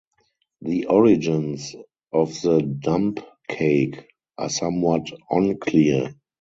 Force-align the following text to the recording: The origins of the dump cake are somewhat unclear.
The 0.63 0.87
origins 0.87 1.75
of 2.11 2.33
the 2.41 2.59
dump 2.63 3.19
cake 3.47 4.07
are 4.35 4.49
somewhat 4.49 5.11
unclear. 5.29 6.15